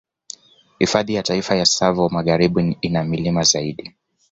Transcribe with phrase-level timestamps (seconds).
[0.79, 3.95] Hifadhi ya Taifa ya Tsavo Magharibi ina milima zaidi